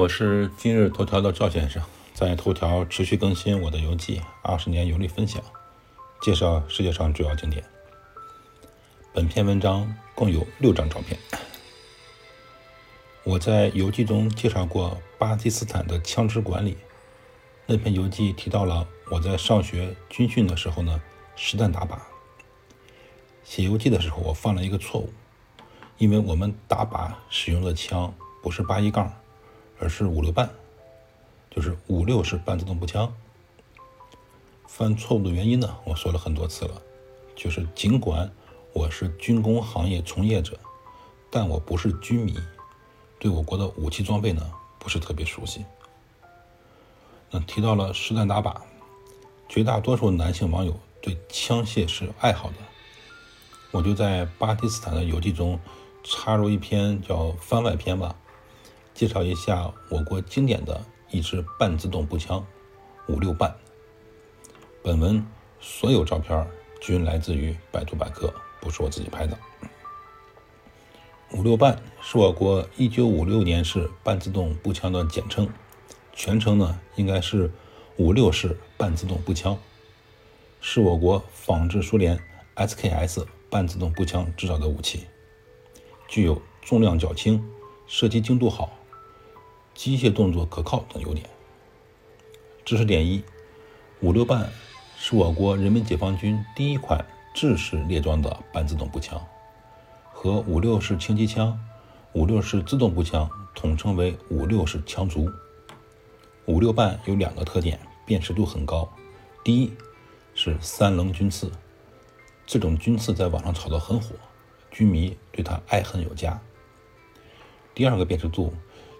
[0.00, 1.82] 我是今日头条的赵先生，
[2.14, 5.42] 在头条持续更新我的游记，二十年游历分享，
[6.22, 7.62] 介绍世界上主要景点。
[9.12, 11.20] 本篇文章共有六张照片。
[13.24, 16.78] 我在游记中介绍过巴基斯坦的枪支管理，
[17.66, 20.98] 那篇游记提到了我在上学军训的时候呢，
[21.36, 21.98] 实弹打靶。
[23.44, 25.12] 写游记的时候，我犯了一个错误，
[25.98, 29.14] 因为我们打靶使用的枪不是八一杠。
[29.80, 30.48] 而是五六半，
[31.50, 33.12] 就是五六式半自动步枪。
[34.68, 36.80] 犯错误的原因呢，我说了很多次了，
[37.34, 38.30] 就是尽管
[38.72, 40.58] 我是军工行业从业者，
[41.30, 42.38] 但我不是军迷，
[43.18, 45.64] 对我国的武器装备呢不是特别熟悉。
[47.30, 48.54] 那提到了实弹打靶，
[49.48, 52.56] 绝大多数男性网友对枪械是爱好的，
[53.70, 55.58] 我就在巴基斯坦的游记中
[56.04, 58.14] 插入一篇叫番外篇吧。
[59.00, 60.78] 介绍一下我国经典的
[61.10, 62.46] 一支半自动步枪——
[63.08, 63.56] 五六半。
[64.82, 65.26] 本文
[65.58, 66.46] 所有照片
[66.82, 69.38] 均来自于百度百科，不是我自己拍的。
[71.32, 75.48] 五六半是我国1956年式半自动步枪的简称，
[76.12, 77.50] 全称呢应该是
[77.96, 79.56] 五六式半自动步枪，
[80.60, 82.22] 是我国仿制苏联
[82.54, 85.06] SKS 半自动步枪制造的武器，
[86.06, 87.42] 具有重量较轻、
[87.86, 88.76] 射击精度好。
[89.82, 91.26] 机械动作可靠等优点。
[92.66, 93.24] 知识点一：
[94.00, 94.52] 五六半
[94.98, 97.02] 是我国人民解放军第一款
[97.34, 99.18] 制式列装的半自动步枪，
[100.12, 101.58] 和五六式轻机枪、
[102.12, 105.32] 五六式自动步枪统称为五六式枪族。
[106.44, 108.86] 五六半有两个特点，辨识度很高。
[109.42, 109.72] 第一
[110.34, 111.50] 是三棱军刺，
[112.44, 114.14] 这种军刺在网上炒得很火，
[114.70, 116.38] 军迷对它爱恨有加。
[117.74, 118.52] 第二个辨识度。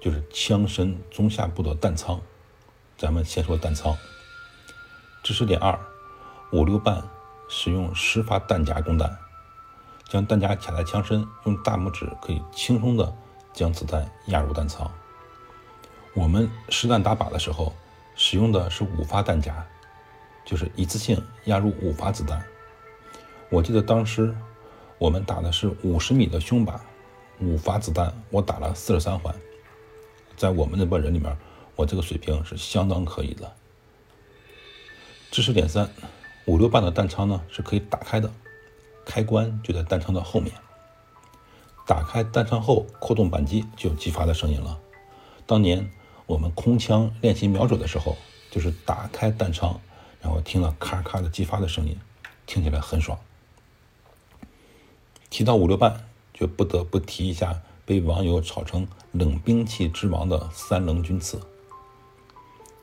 [0.00, 2.20] 就是枪身中下部的弹仓，
[2.96, 3.96] 咱们先说弹仓。
[5.22, 5.78] 知识点二：
[6.52, 7.02] 五六半
[7.48, 9.18] 使用十发弹夹供弹，
[10.08, 13.12] 将弹夹卡在枪身，用大拇指可以轻松的
[13.52, 14.90] 将子弹压入弹仓。
[16.14, 17.72] 我们实弹打靶的时候
[18.14, 19.66] 使用的是五发弹夹，
[20.44, 22.42] 就是一次性压入五发子弹。
[23.50, 24.34] 我记得当时
[24.98, 26.78] 我们打的是五十米的胸靶，
[27.40, 29.34] 五发子弹我打了四十三环。
[30.38, 31.36] 在我们那帮人里面，
[31.74, 33.52] 我这个水平是相当可以的。
[35.32, 35.90] 知识点三：
[36.46, 38.32] 五六半的弹仓呢是可以打开的，
[39.04, 40.54] 开关就在弹仓的后面。
[41.84, 44.78] 打开弹仓后，扣动扳机就有击发的声音了。
[45.44, 45.90] 当年
[46.26, 48.16] 我们空枪练习瞄准的时候，
[48.50, 49.80] 就是打开弹仓，
[50.20, 51.98] 然后听了咔咔的击发的声音，
[52.46, 53.18] 听起来很爽。
[55.30, 57.60] 提到五六半，就不得不提一下。
[57.88, 61.40] 被网友炒成冷兵器之王的三棱军刺。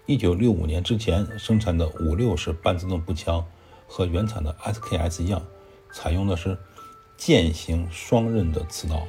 [0.08, 3.46] 一九六五年之前生产的五六式半自动步枪，
[3.88, 5.46] 和原产的 SKS 一样，
[5.94, 6.58] 采用的是
[7.18, 9.06] 剑形双刃的刺刀，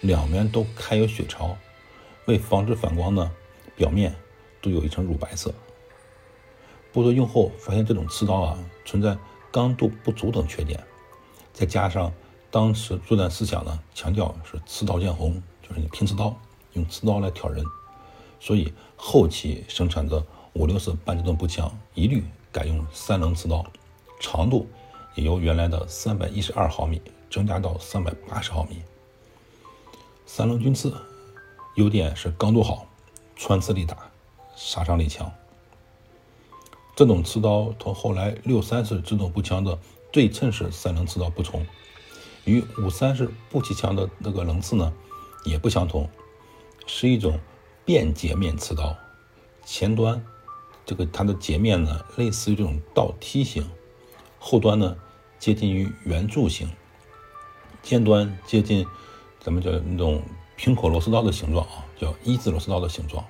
[0.00, 1.58] 两面都开有血槽，
[2.24, 3.30] 为防止反光呢，
[3.76, 4.16] 表面
[4.62, 5.52] 都有一层乳白色。
[6.90, 9.14] 部队用后发现这种刺刀啊，存在
[9.52, 10.82] 刚度不足等缺点，
[11.52, 12.10] 再加上。
[12.54, 16.32] 当时作战思想呢，强调是刺刀见红，就是你拼刺刀，
[16.74, 17.64] 用刺刀来挑人，
[18.38, 22.22] 所以后期生产的五六式半自动步枪一律
[22.52, 23.66] 改用三棱刺刀，
[24.20, 24.68] 长度
[25.16, 28.80] 也由原来的三百一十二毫米增加到三百八十毫米。
[30.24, 30.94] 三棱军刺
[31.74, 32.86] 优点是刚度好，
[33.34, 33.98] 穿刺力大，
[34.54, 35.28] 杀伤力强。
[36.94, 39.76] 这种刺刀同后来六三式自动步枪的
[40.12, 41.66] 对称式三棱刺刀不同。
[42.44, 44.92] 与五三式步骑枪的那个棱刺呢，
[45.44, 46.08] 也不相同，
[46.86, 47.38] 是一种
[47.84, 48.96] 便截面刺刀，
[49.64, 50.22] 前端
[50.84, 53.68] 这个它的截面呢类似于这种倒梯形，
[54.38, 54.96] 后端呢
[55.38, 56.68] 接近于圆柱形，
[57.82, 58.86] 尖端接近
[59.40, 60.22] 咱们叫那种
[60.56, 63.24] 平口螺丝刀的形状啊，叫一字螺丝刀的形状，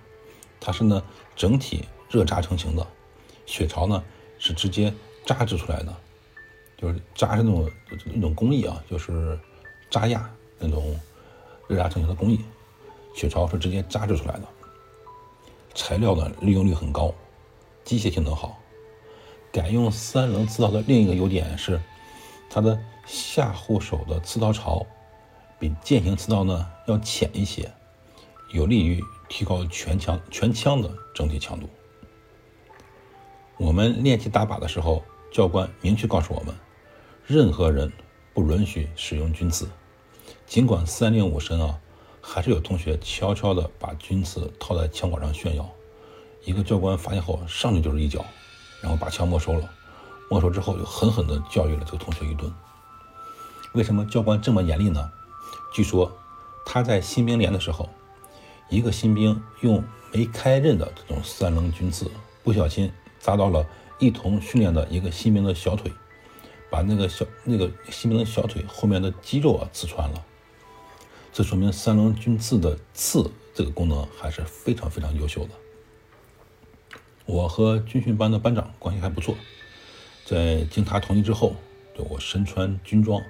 [0.60, 1.02] 它是呢
[1.36, 2.86] 整体热轧成型的，
[3.46, 4.02] 血槽呢
[4.38, 4.92] 是直接
[5.24, 5.96] 扎制出来的。
[6.84, 7.70] 就是扎是那种
[8.12, 9.38] 那种工艺啊，就是
[9.88, 10.94] 扎压那种
[11.66, 12.38] 热轧成型的工艺，
[13.14, 14.42] 血槽是直接扎制出来的，
[15.74, 17.14] 材料呢利用率很高，
[17.84, 18.58] 机械性能好。
[19.50, 21.80] 改用三棱刺刀的另一个优点是，
[22.50, 24.84] 它的下护手的刺刀槽
[25.58, 27.72] 比剑形刺刀呢要浅一些，
[28.52, 31.66] 有利于提高全枪全枪的整体强度。
[33.56, 35.02] 我们练习打靶的时候。
[35.32, 36.54] 教官明确告诉我们，
[37.26, 37.90] 任何人
[38.34, 39.66] 不允许使用军刺。
[40.46, 41.80] 尽管三令五申啊，
[42.20, 45.66] 还是有同学悄悄地把军刺套在枪管上炫耀。
[46.44, 48.22] 一个教官发现后，上去就是一脚，
[48.82, 49.70] 然后把枪没收了。
[50.30, 52.52] 没收之后，又狠狠地教育了这个同学一顿。
[53.72, 55.10] 为什么教官这么严厉呢？
[55.72, 56.14] 据说
[56.66, 57.88] 他在新兵连的时候，
[58.68, 59.82] 一个新兵用
[60.12, 62.10] 没开刃的这种三棱军刺，
[62.42, 63.66] 不小心扎到了
[63.98, 65.90] 一同训练的一个新兵的小腿，
[66.74, 70.24] 把那个小那个西门的小腿后面的肌肉啊刺穿了。
[71.32, 75.50] 这说明三棱军刺的刺这个功能还是非常非常优秀的。
[77.26, 79.36] 我和军训班的班长关系还不错，
[80.24, 81.54] 在经他同意之后，
[81.96, 83.22] 就我身穿军装，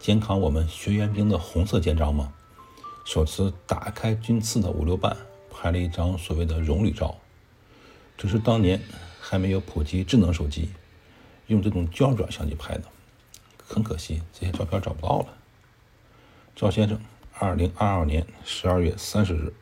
[0.00, 2.32] 肩扛我们学员兵的红色肩章嘛，
[3.04, 5.16] 手持打开军刺的五六瓣，
[5.52, 7.16] 拍了一张所谓的荣誉照。
[8.18, 8.82] 这是当年
[9.20, 10.68] 还没有普及智能手机，
[11.52, 12.84] 用这种胶卷相机拍的，
[13.64, 15.26] 很可惜这些照片找不到了。
[16.56, 16.98] 赵先生，
[17.38, 19.52] 二零二二年十二月三十日